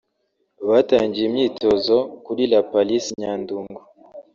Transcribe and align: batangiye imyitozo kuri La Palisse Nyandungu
batangiye 0.67 1.25
imyitozo 1.27 1.97
kuri 2.25 2.43
La 2.51 2.61
Palisse 2.71 3.11
Nyandungu 3.19 3.79